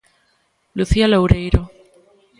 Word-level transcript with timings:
Lucía 0.77 1.07
Loureiro. 1.09 1.61